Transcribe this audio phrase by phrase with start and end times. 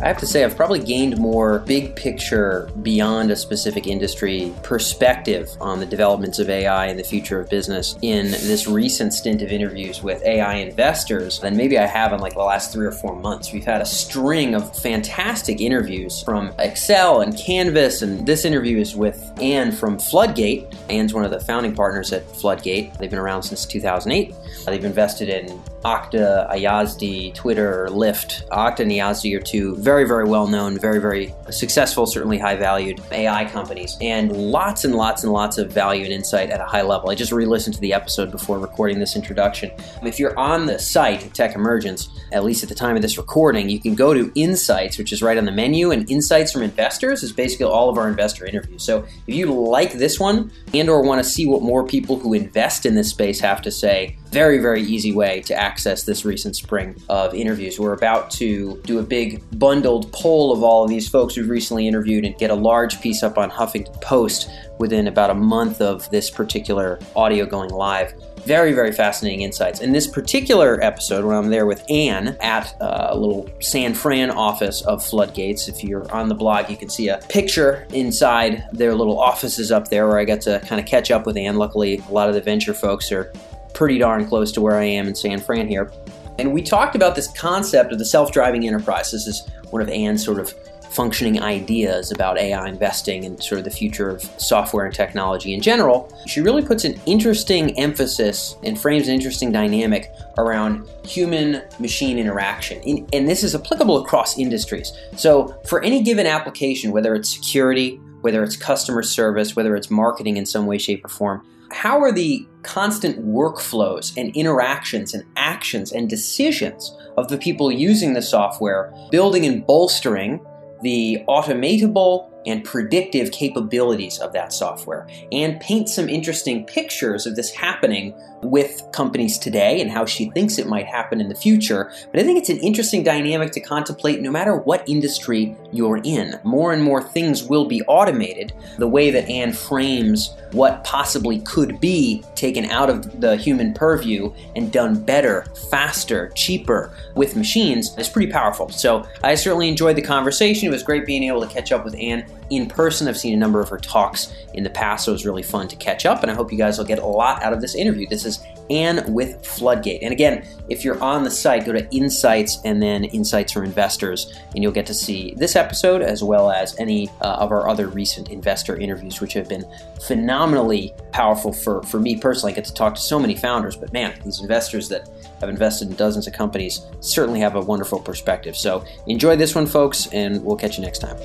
[0.00, 5.50] I have to say, I've probably gained more big picture, beyond a specific industry perspective
[5.60, 9.50] on the developments of AI and the future of business in this recent stint of
[9.50, 13.16] interviews with AI investors than maybe I have in like the last three or four
[13.16, 13.52] months.
[13.52, 18.94] We've had a string of fantastic interviews from Accel and Canvas, and this interview is
[18.94, 20.72] with Ann from Floodgate.
[20.90, 22.94] Ann's one of the founding partners at Floodgate.
[22.94, 24.32] They've been around since 2008.
[24.66, 28.46] They've invested in Okta, Ayasdi, Twitter, Lyft.
[28.48, 33.00] Okta and Ayasdi are two very, very well known, very, very successful, certainly high valued
[33.10, 36.82] AI companies, and lots and lots and lots of value and insight at a high
[36.82, 37.08] level.
[37.08, 39.70] I just re listened to the episode before recording this introduction.
[40.02, 43.70] If you're on the site Tech Emergence, at least at the time of this recording,
[43.70, 47.22] you can go to Insights, which is right on the menu, and Insights from Investors
[47.22, 48.82] is basically all of our investor interviews.
[48.82, 52.34] So if you like this one and or want to see what more people who
[52.34, 56.56] invest in this space have to say, very, very easy way to access this recent
[56.56, 57.78] spring of interviews.
[57.78, 61.88] We're about to do a big bundled poll of all of these folks we've recently
[61.88, 66.08] interviewed and get a large piece up on Huffington Post within about a month of
[66.10, 68.14] this particular audio going live.
[68.44, 69.80] Very, very fascinating insights.
[69.80, 74.30] In this particular episode, when I'm there with Ann at uh, a little San Fran
[74.30, 78.94] office of Floodgates, if you're on the blog, you can see a picture inside their
[78.94, 81.56] little offices up there where I got to kind of catch up with Ann.
[81.56, 83.32] Luckily, a lot of the venture folks are
[83.78, 85.92] pretty darn close to where I am in San Fran here.
[86.40, 89.12] And we talked about this concept of the self driving enterprise.
[89.12, 90.52] This is one of Ann's sort of
[90.90, 95.60] functioning ideas about AI investing and sort of the future of software and technology in
[95.60, 96.12] general.
[96.26, 103.06] She really puts an interesting emphasis and frames an interesting dynamic around human machine interaction.
[103.12, 104.92] And this is applicable across industries.
[105.16, 110.36] So, for any given application, whether it's security, whether it's customer service, whether it's marketing
[110.36, 115.92] in some way, shape, or form, how are the constant workflows and interactions and actions
[115.92, 120.40] and decisions of the people using the software building and bolstering
[120.82, 127.50] the automatable and predictive capabilities of that software and paint some interesting pictures of this
[127.50, 131.90] happening with companies today and how she thinks it might happen in the future.
[132.12, 136.38] But I think it's an interesting dynamic to contemplate no matter what industry you're in.
[136.44, 138.52] More and more things will be automated.
[138.78, 144.32] The way that Ann frames what possibly could be taken out of the human purview
[144.56, 148.68] and done better, faster, cheaper with machines is pretty powerful.
[148.70, 150.68] So I certainly enjoyed the conversation.
[150.68, 153.08] It was great being able to catch up with Ann in person.
[153.08, 155.68] I've seen a number of her talks in the past, so it was really fun
[155.68, 157.74] to catch up, and I hope you guys will get a lot out of this
[157.74, 158.06] interview.
[158.08, 160.02] This is Ann with Floodgate.
[160.02, 164.38] And again, if you're on the site, go to Insights and then Insights for Investors,
[164.54, 167.88] and you'll get to see this episode as well as any uh, of our other
[167.88, 169.64] recent investor interviews, which have been
[170.06, 172.52] phenomenally powerful for, for me personally.
[172.52, 175.08] I get to talk to so many founders, but man, these investors that
[175.40, 178.56] have invested in dozens of companies certainly have a wonderful perspective.
[178.56, 181.16] So enjoy this one, folks, and we'll catch you next time.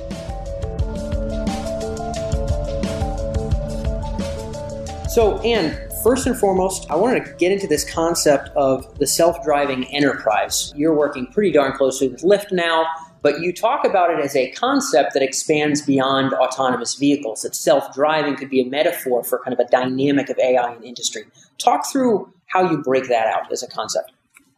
[5.14, 9.44] So, Ann, first and foremost, I wanted to get into this concept of the self
[9.44, 10.74] driving enterprise.
[10.76, 12.88] You're working pretty darn closely with Lyft now,
[13.22, 17.94] but you talk about it as a concept that expands beyond autonomous vehicles, that self
[17.94, 21.26] driving could be a metaphor for kind of a dynamic of AI in industry.
[21.60, 24.14] Talk through how you break that out as a concept.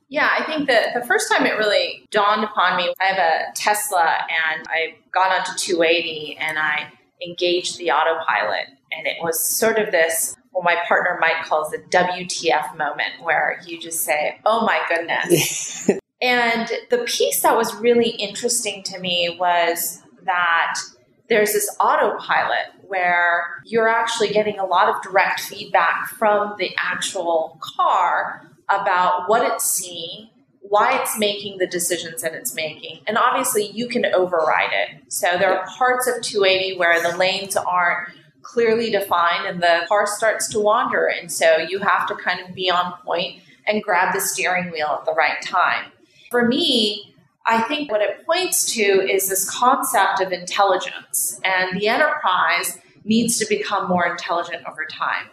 [0.08, 3.54] Yeah, I think that the first time it really dawned upon me, I have a
[3.56, 6.94] Tesla and I got onto 280 and I
[7.28, 8.68] engaged the autopilot.
[8.98, 13.60] And it was sort of this what my partner Mike calls the WTF moment, where
[13.68, 15.90] you just say, oh my goodness.
[16.22, 20.80] and the piece that was really interesting to me was that
[21.28, 27.60] there's this autopilot where you're actually getting a lot of direct feedback from the actual
[27.62, 30.30] car about what it's seeing,
[30.62, 33.02] why it's making the decisions that it's making.
[33.08, 35.12] And obviously, you can override it.
[35.12, 38.08] So there are parts of 280 where the lanes aren't
[38.46, 41.08] clearly defined and the car starts to wander.
[41.08, 44.98] And so you have to kind of be on point and grab the steering wheel
[45.00, 45.92] at the right time.
[46.30, 47.14] For me,
[47.46, 53.38] I think what it points to is this concept of intelligence, and the enterprise needs
[53.38, 55.30] to become more intelligent over time.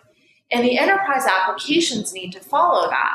[0.51, 3.15] And the enterprise applications need to follow that.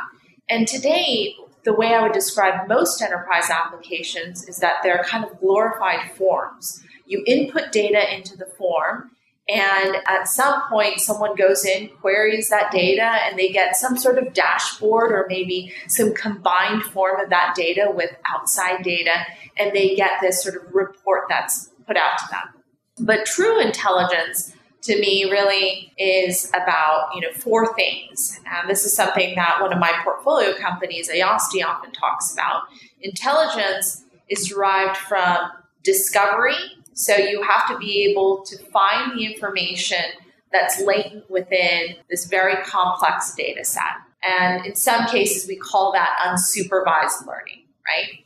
[0.50, 5.40] And today, the way I would describe most enterprise applications is that they're kind of
[5.40, 6.82] glorified forms.
[7.06, 9.12] You input data into the form,
[9.50, 14.18] and at some point, someone goes in, queries that data, and they get some sort
[14.18, 19.26] of dashboard or maybe some combined form of that data with outside data,
[19.58, 22.64] and they get this sort of report that's put out to them.
[23.06, 24.54] But true intelligence
[24.84, 29.74] to me really is about you know four things and this is something that one
[29.74, 32.64] of my portfolio companies Ayasdi often talks about
[33.02, 35.52] intelligence is derived from
[35.84, 36.56] discovery.
[36.98, 40.04] So you have to be able to find the information
[40.52, 43.84] that's latent within this very complex data set.
[44.28, 48.24] And in some cases, we call that unsupervised learning, right?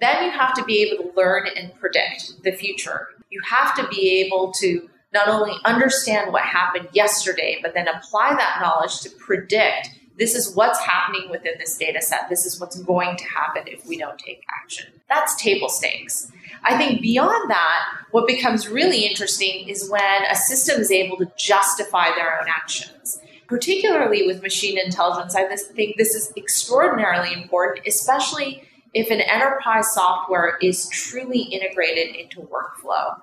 [0.00, 3.08] Then you have to be able to learn and predict the future.
[3.30, 8.34] You have to be able to not only understand what happened yesterday, but then apply
[8.34, 12.28] that knowledge to predict this is what's happening within this data set.
[12.28, 14.92] This is what's going to happen if we don't take action.
[15.08, 16.30] That's table stakes.
[16.64, 17.80] I think beyond that,
[18.10, 23.20] what becomes really interesting is when a system is able to justify their own actions.
[23.48, 28.62] Particularly with machine intelligence, I think this is extraordinarily important, especially
[28.94, 33.20] if an enterprise software is truly integrated into workflow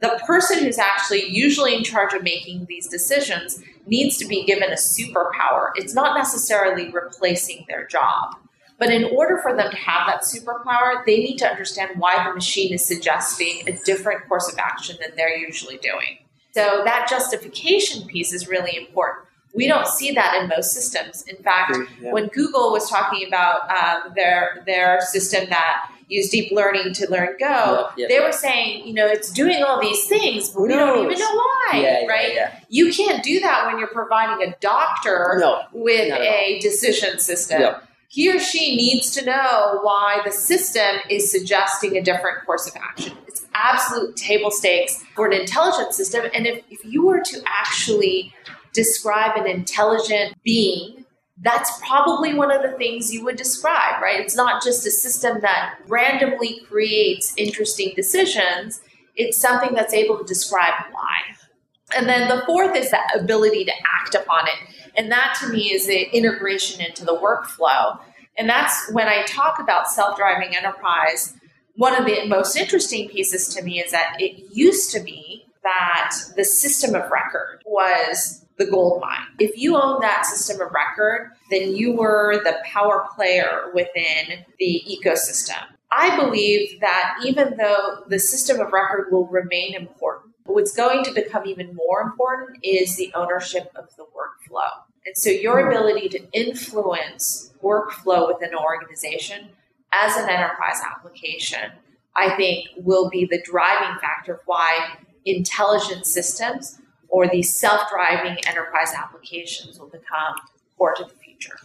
[0.00, 4.70] the person who's actually usually in charge of making these decisions needs to be given
[4.70, 5.70] a superpower.
[5.74, 8.36] It's not necessarily replacing their job.
[8.78, 12.32] But in order for them to have that superpower, they need to understand why the
[12.32, 16.18] machine is suggesting a different course of action than they're usually doing.
[16.52, 19.26] So that justification piece is really important.
[19.54, 21.24] We don't see that in most systems.
[21.24, 22.12] In fact, yeah.
[22.12, 27.36] when Google was talking about um, their their system that use deep learning to learn
[27.38, 30.68] Go, yep, yep, they were saying, you know, it's doing all these things, but we
[30.68, 32.34] don't even know why, yeah, right?
[32.34, 37.76] Yeah, you can't do that when you're providing a doctor no, with a decision system.
[38.08, 42.74] He or she needs to know why the system is suggesting a different course of
[42.76, 43.16] action.
[43.28, 46.26] It's absolute table stakes for an intelligent system.
[46.34, 48.34] And if, if you were to actually
[48.72, 50.99] describe an intelligent being
[51.42, 54.20] that's probably one of the things you would describe, right?
[54.20, 58.80] It's not just a system that randomly creates interesting decisions,
[59.16, 61.18] it's something that's able to describe why.
[61.96, 64.54] And then the fourth is the ability to act upon it.
[64.96, 67.98] And that to me is the integration into the workflow.
[68.36, 71.34] And that's when I talk about self driving enterprise.
[71.76, 76.16] One of the most interesting pieces to me is that it used to be that
[76.36, 79.26] the system of record was the gold mine.
[79.38, 84.84] If you own that system of record, then you were the power player within the
[84.86, 85.56] ecosystem.
[85.90, 91.12] I believe that even though the system of record will remain important, what's going to
[91.12, 94.84] become even more important is the ownership of the workflow.
[95.06, 95.68] And so your hmm.
[95.68, 99.48] ability to influence workflow within an organization
[99.92, 101.72] as an enterprise application,
[102.14, 106.78] I think will be the driving factor of why intelligent systems
[107.10, 110.34] or these self-driving enterprise applications will become
[110.78, 111.56] core to the future.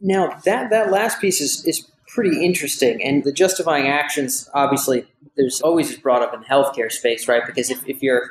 [0.00, 5.06] Now that that last piece is, is pretty interesting, and the justifying actions obviously
[5.36, 7.42] there's always brought up in the healthcare space, right?
[7.44, 8.30] Because if, if you're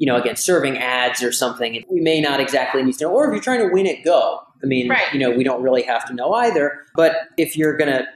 [0.00, 3.10] you know, again, serving ads or something, we may not exactly need to know.
[3.10, 5.12] Or if you're trying to win at Go, I mean, right.
[5.12, 6.86] you know, we don't really have to know either.
[6.96, 8.06] But if you're going to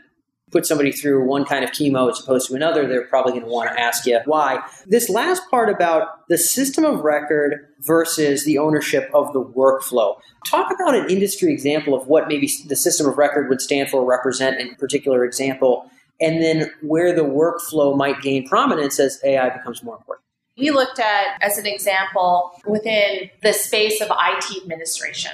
[0.54, 3.50] put somebody through one kind of chemo as opposed to another, they're probably going to
[3.50, 4.62] want to ask you why.
[4.86, 10.16] This last part about the system of record versus the ownership of the workflow.
[10.46, 14.04] Talk about an industry example of what maybe the system of record would stand for,
[14.04, 15.90] represent in particular example,
[16.20, 20.24] and then where the workflow might gain prominence as AI becomes more important.
[20.56, 25.32] We looked at, as an example, within the space of IT administration,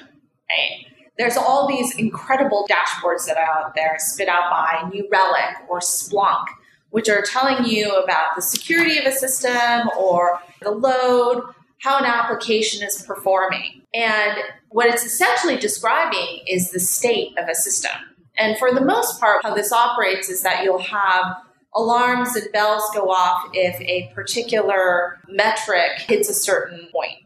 [0.48, 0.86] right?
[1.20, 5.80] There's all these incredible dashboards that are out there spit out by New Relic or
[5.80, 6.46] Splunk,
[6.90, 11.44] which are telling you about the security of a system or the load,
[11.82, 13.82] how an application is performing.
[13.92, 14.38] And
[14.70, 17.92] what it's essentially describing is the state of a system.
[18.38, 21.36] And for the most part, how this operates is that you'll have
[21.74, 27.18] alarms and bells go off if a particular metric hits a certain point.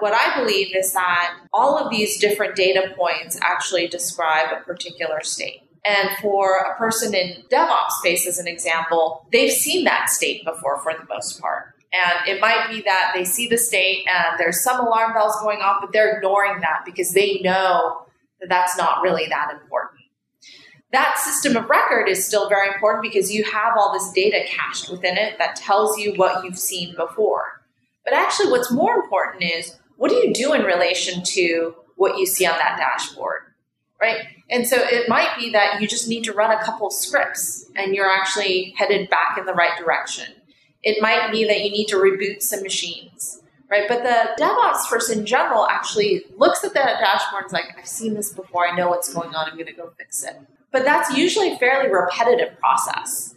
[0.00, 5.20] What I believe is that all of these different data points actually describe a particular
[5.22, 5.62] state.
[5.84, 10.78] And for a person in DevOps space, as an example, they've seen that state before
[10.82, 11.74] for the most part.
[11.92, 15.60] And it might be that they see the state and there's some alarm bells going
[15.60, 18.06] off, but they're ignoring that because they know
[18.40, 20.00] that that's not really that important.
[20.92, 24.90] That system of record is still very important because you have all this data cached
[24.90, 27.62] within it that tells you what you've seen before.
[28.04, 32.24] But actually, what's more important is what do you do in relation to what you
[32.24, 33.42] see on that dashboard?
[34.00, 34.22] Right?
[34.48, 37.94] And so it might be that you just need to run a couple scripts and
[37.94, 40.24] you're actually headed back in the right direction.
[40.82, 43.86] It might be that you need to reboot some machines, right?
[43.86, 47.86] But the DevOps person in general actually looks at that dashboard and is like, I've
[47.86, 48.66] seen this before.
[48.66, 49.50] I know what's going on.
[49.50, 50.34] I'm going to go fix it.
[50.72, 53.34] But that's usually a fairly repetitive process.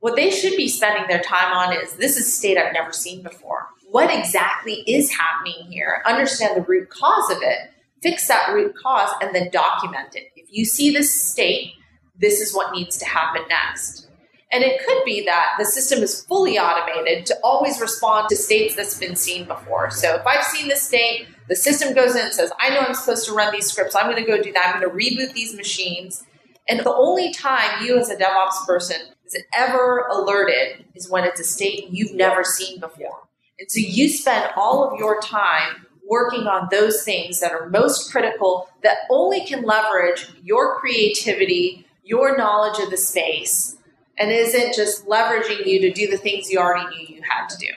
[0.00, 3.22] What they should be spending their time on is this is state I've never seen
[3.22, 7.70] before what exactly is happening here, understand the root cause of it,
[8.02, 10.30] fix that root cause, and then document it.
[10.36, 11.72] If you see this state,
[12.18, 14.08] this is what needs to happen next.
[14.52, 18.76] And it could be that the system is fully automated to always respond to states
[18.76, 19.90] that's been seen before.
[19.90, 22.94] So if I've seen this state, the system goes in and says, I know I'm
[22.94, 23.96] supposed to run these scripts.
[23.96, 24.74] I'm going to go do that.
[24.74, 26.24] I'm going to reboot these machines.
[26.68, 31.40] And the only time you as a DevOps person is ever alerted is when it's
[31.40, 33.26] a state you've never seen before.
[33.58, 38.10] And so you spend all of your time working on those things that are most
[38.10, 43.76] critical that only can leverage your creativity, your knowledge of the space,
[44.18, 47.58] and isn't just leveraging you to do the things you already knew you had to
[47.58, 47.68] do.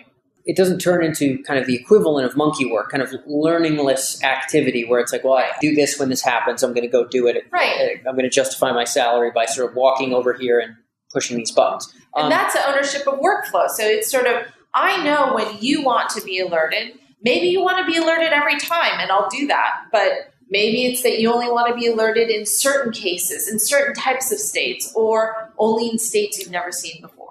[0.45, 4.83] It doesn't turn into kind of the equivalent of monkey work, kind of learningless activity
[4.85, 7.27] where it's like, well, I do this when this happens, I'm going to go do
[7.27, 7.45] it.
[7.51, 7.99] Right.
[8.07, 10.75] I'm going to justify my salary by sort of walking over here and
[11.11, 11.93] pushing these buttons.
[12.15, 13.69] And um, that's the ownership of workflow.
[13.69, 16.93] So it's sort of, I know when you want to be alerted.
[17.21, 19.87] Maybe you want to be alerted every time, and I'll do that.
[19.91, 23.93] But Maybe it's that you only want to be alerted in certain cases, in certain
[23.93, 27.27] types of states, or only in states you've never seen before.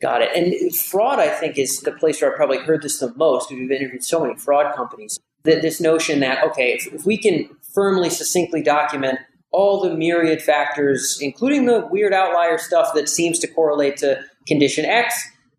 [0.00, 0.30] Got it.
[0.34, 3.50] And fraud, I think, is the place where I've probably heard this the most.
[3.50, 5.18] We've interviewed so many fraud companies.
[5.44, 9.20] That this notion that, okay, if, if we can firmly, succinctly document
[9.50, 14.84] all the myriad factors, including the weird outlier stuff that seems to correlate to condition
[14.84, 15.14] X,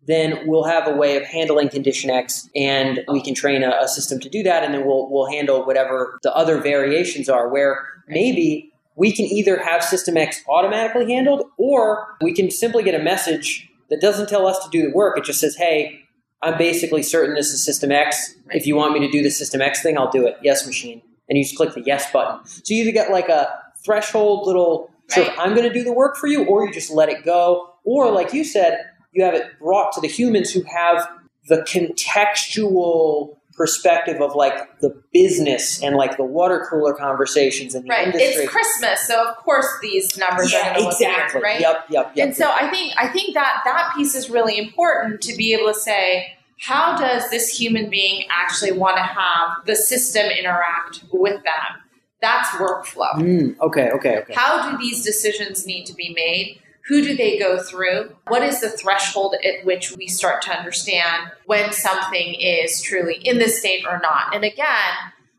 [0.06, 3.88] then we'll have a way of handling condition X and we can train a, a,
[3.88, 7.86] system to do that and then we'll, we'll handle whatever the other variations are where
[8.08, 13.02] maybe we can either have system X automatically handled or we can simply get a
[13.02, 15.18] message that doesn't tell us to do the work.
[15.18, 16.00] It just says, hey,
[16.42, 18.34] I'm basically certain this is system X.
[18.50, 20.36] If you want me to do the system X thing, I'll do it.
[20.42, 21.02] Yes, machine.
[21.28, 22.44] And you just click the yes button.
[22.44, 23.48] So you either get like a
[23.84, 26.90] threshold little sort of, I'm going to do the work for you, or you just
[26.90, 27.74] let it go.
[27.84, 31.08] Or like you said, you have it brought to the humans who have
[31.48, 37.90] the contextual perspective of like the business and like the water cooler conversations and the
[37.90, 38.06] right.
[38.06, 38.44] industry.
[38.44, 41.14] It's Christmas, so of course these numbers yeah, are going to exactly.
[41.18, 41.60] look weird, right?
[41.60, 42.26] Yep, yep, yep.
[42.26, 45.72] And so I think I think that that piece is really important to be able
[45.72, 51.42] to say how does this human being actually want to have the system interact with
[51.42, 51.82] them?
[52.20, 53.14] That's workflow.
[53.14, 54.34] Mm, okay, okay, okay.
[54.34, 56.60] How do these decisions need to be made?
[56.86, 58.16] Who do they go through?
[58.28, 63.38] What is the threshold at which we start to understand when something is truly in
[63.38, 64.34] the state or not?
[64.34, 64.94] And again,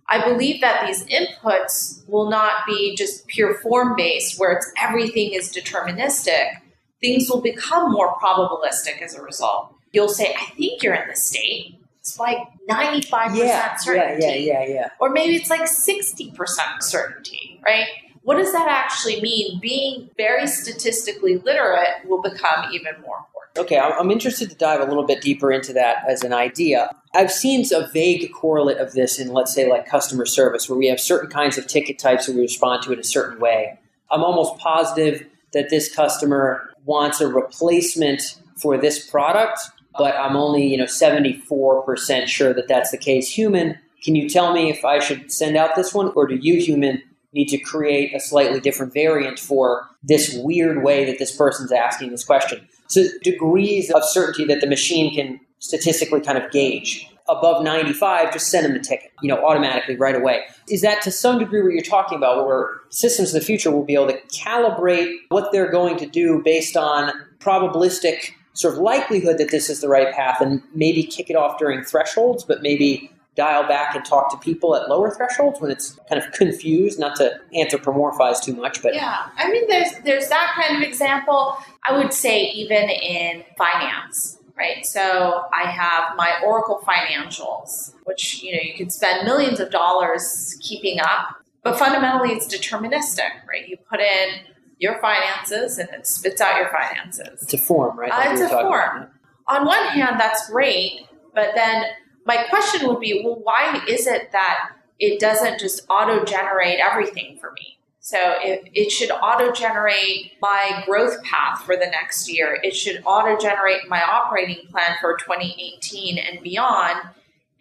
[0.08, 5.34] I believe that these inputs will not be just pure form based, where it's everything
[5.34, 6.58] is deterministic.
[7.00, 9.74] Things will become more probabilistic as a result.
[9.92, 11.81] You'll say, I think you're in the state.
[12.02, 14.26] It's like 95% yeah, certainty.
[14.26, 14.90] Yeah, yeah, yeah, yeah.
[15.00, 16.34] Or maybe it's like 60%
[16.82, 17.86] certainty, right?
[18.24, 19.60] What does that actually mean?
[19.60, 23.58] Being very statistically literate will become even more important.
[23.58, 26.90] Okay, I'm interested to dive a little bit deeper into that as an idea.
[27.14, 30.88] I've seen a vague correlate of this in, let's say, like customer service, where we
[30.88, 33.78] have certain kinds of ticket types and we respond to it a certain way.
[34.10, 39.60] I'm almost positive that this customer wants a replacement for this product,
[39.98, 43.30] but I'm only, you know, 74% sure that that's the case.
[43.30, 46.62] Human, can you tell me if I should send out this one, or do you,
[46.62, 47.02] human,
[47.34, 52.12] need to create a slightly different variant for this weird way that this person's asking
[52.12, 52.68] this question.
[52.88, 57.08] So degrees of certainty that the machine can statistically kind of gauge.
[57.30, 60.42] Above 95, just send them the ticket, you know, automatically right away.
[60.70, 63.86] Is that to some degree what you're talking about, where systems in the future will
[63.86, 69.38] be able to calibrate what they're going to do based on probabilistic sort of likelihood
[69.38, 73.12] that this is the right path and maybe kick it off during thresholds, but maybe
[73.36, 77.16] dial back and talk to people at lower thresholds when it's kind of confused, not
[77.16, 81.58] to anthropomorphize too much, but yeah, I mean, there's there's that kind of example.
[81.88, 84.86] I would say even in finance, right?
[84.86, 90.58] So I have my Oracle financials, which you know you can spend millions of dollars
[90.60, 93.68] keeping up, but fundamentally it's deterministic, right?
[93.68, 94.42] You put in
[94.82, 97.44] your finances and it spits out your finances.
[97.44, 98.12] It's a form, right?
[98.12, 99.08] Uh, it's a form.
[99.48, 101.86] On one hand, that's great, but then
[102.26, 107.38] my question would be well, why is it that it doesn't just auto generate everything
[107.40, 107.78] for me?
[108.00, 112.60] So it, it should auto generate my growth path for the next year.
[112.64, 116.98] It should auto generate my operating plan for 2018 and beyond.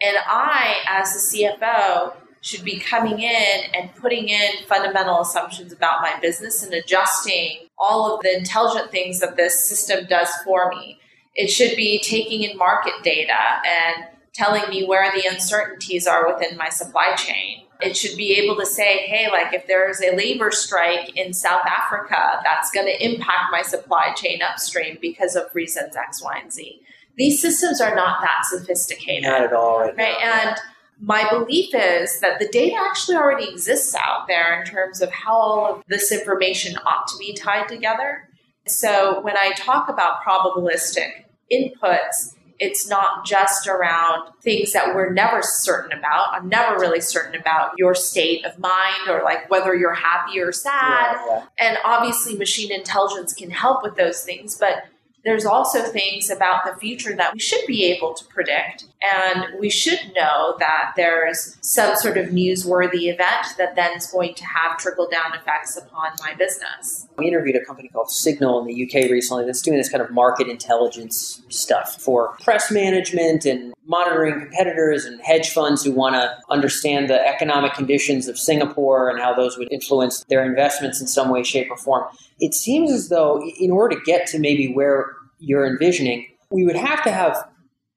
[0.01, 6.01] And I, as the CFO, should be coming in and putting in fundamental assumptions about
[6.01, 10.99] my business and adjusting all of the intelligent things that this system does for me.
[11.35, 13.33] It should be taking in market data
[13.67, 17.67] and telling me where the uncertainties are within my supply chain.
[17.83, 21.65] It should be able to say, hey, like if there's a labor strike in South
[21.67, 26.53] Africa, that's going to impact my supply chain upstream because of reasons X, Y, and
[26.53, 26.81] Z.
[27.17, 29.25] These systems are not that sophisticated.
[29.25, 29.97] Not at all, right?
[29.97, 30.17] right?
[30.23, 30.57] And
[31.01, 35.33] my belief is that the data actually already exists out there in terms of how
[35.33, 38.29] all of this information ought to be tied together.
[38.67, 45.41] So when I talk about probabilistic inputs, it's not just around things that we're never
[45.43, 46.27] certain about.
[46.33, 50.53] I'm never really certain about your state of mind or like whether you're happy or
[50.53, 51.17] sad.
[51.17, 51.47] Yeah, yeah.
[51.59, 54.85] And obviously, machine intelligence can help with those things, but
[55.25, 58.85] there's also things about the future that we should be able to predict.
[59.03, 64.35] And we should know that there's some sort of newsworthy event that then is going
[64.35, 67.07] to have trickle down effects upon my business.
[67.17, 70.11] We interviewed a company called Signal in the UK recently that's doing this kind of
[70.11, 76.37] market intelligence stuff for press management and monitoring competitors and hedge funds who want to
[76.51, 81.31] understand the economic conditions of Singapore and how those would influence their investments in some
[81.31, 82.05] way, shape, or form.
[82.39, 85.07] It seems as though, in order to get to maybe where
[85.39, 87.49] you're envisioning, we would have to have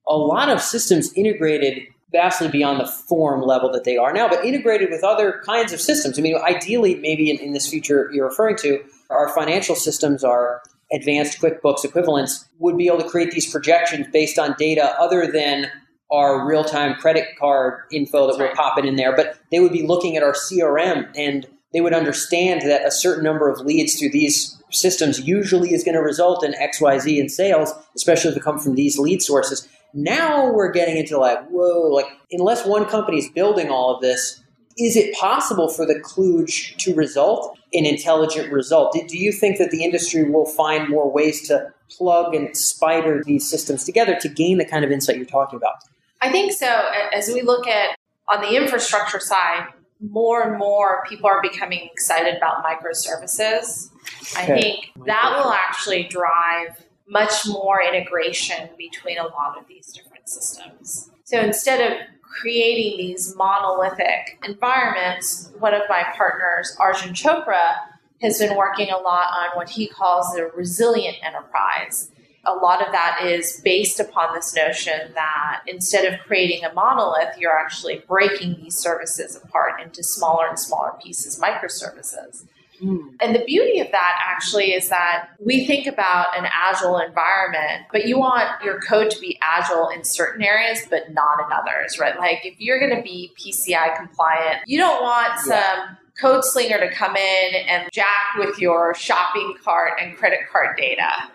[0.07, 4.45] a lot of systems integrated vastly beyond the form level that they are now, but
[4.45, 6.19] integrated with other kinds of systems.
[6.19, 10.61] I mean, ideally, maybe in, in this future you're referring to, our financial systems are
[10.91, 15.71] advanced QuickBooks equivalents would be able to create these projections based on data other than
[16.11, 19.85] our real time credit card info that we're popping in there, but they would be
[19.85, 24.11] looking at our CRM and they would understand that a certain number of leads through
[24.11, 28.59] these systems usually is going to result in XYZ in sales, especially if they come
[28.59, 29.67] from these lead sources.
[29.93, 34.43] Now we're getting into like, whoa, like, unless one company is building all of this,
[34.77, 38.93] is it possible for the kludge to result in intelligent result?
[39.07, 43.47] Do you think that the industry will find more ways to plug and spider these
[43.47, 45.75] systems together to gain the kind of insight you're talking about?
[46.21, 46.89] I think so.
[47.13, 47.95] As we look at
[48.31, 49.67] on the infrastructure side,
[49.99, 53.89] more and more people are becoming excited about microservices.
[54.35, 60.27] I think that will actually drive much more integration between a lot of these different
[60.27, 61.09] systems.
[61.23, 67.75] So instead of creating these monolithic environments, one of my partners, Arjun Chopra,
[68.21, 72.09] has been working a lot on what he calls the resilient enterprise
[72.45, 77.37] a lot of that is based upon this notion that instead of creating a monolith,
[77.37, 82.45] you're actually breaking these services apart into smaller and smaller pieces, microservices.
[82.81, 83.15] Mm.
[83.21, 88.05] And the beauty of that actually is that we think about an agile environment, but
[88.05, 92.17] you want your code to be agile in certain areas, but not in others, right?
[92.17, 95.95] Like if you're going to be PCI compliant, you don't want some yeah.
[96.19, 101.29] code slinger to come in and jack with your shopping cart and credit card data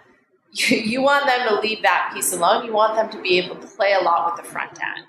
[0.52, 2.64] you, want them to leave that piece alone.
[2.64, 5.06] You want them to be able to play a lot with the front end.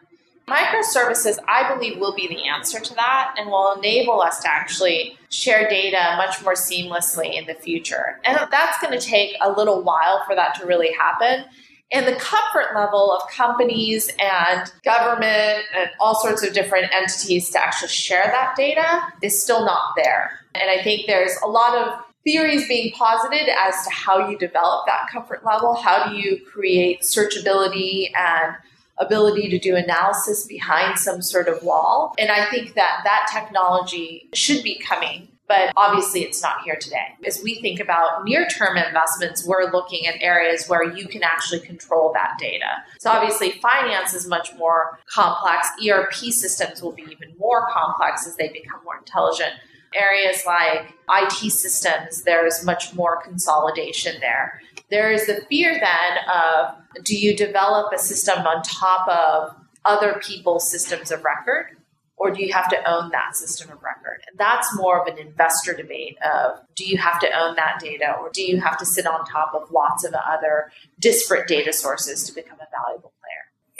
[0.49, 5.17] Microservices, I believe, will be the answer to that and will enable us to actually
[5.29, 8.19] share data much more seamlessly in the future.
[8.25, 11.45] And that's going to take a little while for that to really happen.
[11.91, 17.63] And the comfort level of companies and government and all sorts of different entities to
[17.63, 20.39] actually share that data is still not there.
[20.53, 24.85] And I think there's a lot of theories being posited as to how you develop
[24.85, 25.73] that comfort level.
[25.73, 28.55] How do you create searchability and
[28.99, 32.13] ability to do analysis behind some sort of wall?
[32.17, 35.29] And I think that that technology should be coming.
[35.47, 37.15] But obviously, it's not here today.
[37.25, 41.61] As we think about near term investments, we're looking at areas where you can actually
[41.61, 42.67] control that data.
[42.99, 45.69] So, obviously, finance is much more complex.
[45.83, 49.53] ERP systems will be even more complex as they become more intelligent
[49.93, 54.61] areas like IT systems, there's much more consolidation there.
[54.89, 60.19] There is the fear then of do you develop a system on top of other
[60.21, 61.75] people's systems of record?
[62.17, 64.21] Or do you have to own that system of record?
[64.29, 68.13] And that's more of an investor debate of do you have to own that data
[68.19, 72.25] or do you have to sit on top of lots of other disparate data sources
[72.25, 73.13] to become a valuable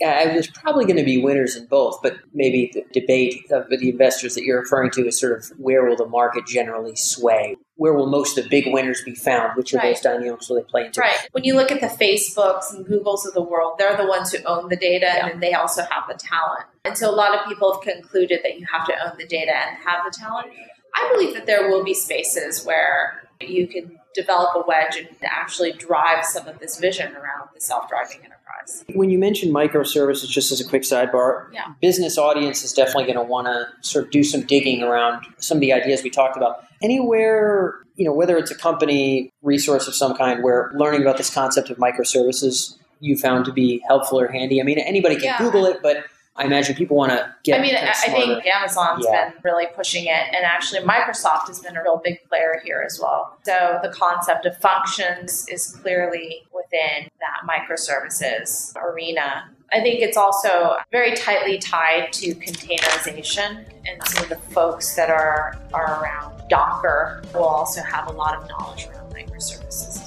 [0.06, 3.90] uh, was probably going to be winners in both, but maybe the debate of the
[3.90, 7.58] investors that you're referring to is sort of where will the market generally sway?
[7.76, 9.56] Where will most of the big winners be found?
[9.56, 9.94] Which of right.
[9.94, 11.02] those dynamics will they play into?
[11.02, 11.16] Right.
[11.32, 14.44] When you look at the Facebooks and Googles of the world, they're the ones who
[14.46, 15.28] own the data yeah.
[15.28, 16.66] and they also have the talent.
[16.86, 19.56] And so a lot of people have concluded that you have to own the data
[19.56, 20.48] and have the talent.
[20.96, 25.72] I believe that there will be spaces where you can develop a wedge and actually
[25.74, 28.84] drive some of this vision around the self-driving enterprise.
[28.94, 31.74] When you mentioned microservices, just as a quick sidebar, yeah.
[31.82, 35.58] business audience is definitely going to want to sort of do some digging around some
[35.58, 36.64] of the ideas we talked about.
[36.82, 41.34] Anywhere, you know, whether it's a company resource of some kind where learning about this
[41.34, 44.60] concept of microservices you found to be helpful or handy.
[44.60, 45.38] I mean, anybody can yeah.
[45.38, 46.06] Google it, but
[46.40, 47.60] I imagine people want to get.
[47.60, 49.30] I mean, I think Amazon's yeah.
[49.30, 52.98] been really pushing it, and actually Microsoft has been a real big player here as
[53.00, 53.38] well.
[53.44, 59.50] So the concept of functions is clearly within that microservices arena.
[59.74, 65.10] I think it's also very tightly tied to containerization, and some of the folks that
[65.10, 69.99] are are around Docker will also have a lot of knowledge around microservices.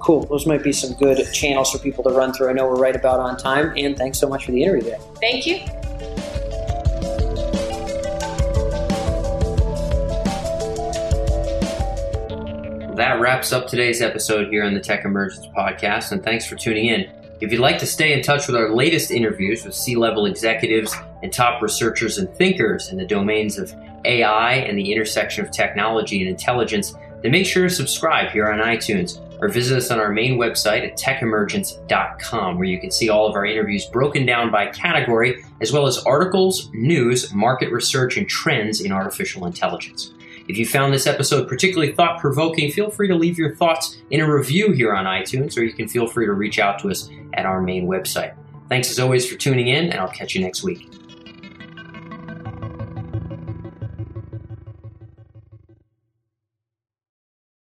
[0.00, 0.24] Cool.
[0.26, 2.48] Those might be some good channels for people to run through.
[2.48, 4.98] I know we're right about on time, and thanks so much for the interview today.
[5.20, 5.60] Thank you.
[13.00, 16.84] that wraps up today's episode here on the Tech Emergence podcast, and thanks for tuning
[16.84, 17.10] in.
[17.40, 20.94] If you'd like to stay in touch with our latest interviews with C level executives
[21.22, 23.72] and top researchers and thinkers in the domains of
[24.04, 28.58] AI and the intersection of technology and intelligence, then make sure to subscribe here on
[28.58, 33.26] iTunes or visit us on our main website at techemergence.com, where you can see all
[33.26, 38.28] of our interviews broken down by category, as well as articles, news, market research, and
[38.28, 40.12] trends in artificial intelligence.
[40.48, 44.20] If you found this episode particularly thought provoking, feel free to leave your thoughts in
[44.20, 47.08] a review here on iTunes, or you can feel free to reach out to us
[47.34, 48.34] at our main website.
[48.68, 50.99] Thanks as always for tuning in, and I'll catch you next week.